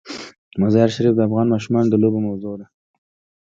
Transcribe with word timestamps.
مزارشریف 0.61 1.13
د 1.15 1.19
افغان 1.27 1.47
ماشومانو 1.53 1.89
د 1.91 1.95
لوبو 2.03 2.19
موضوع 2.27 2.55
ده. 2.59 2.65